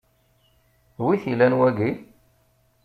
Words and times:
Wi 1.05 1.15
t-ilan 1.21 1.53
wagi? 1.59 1.91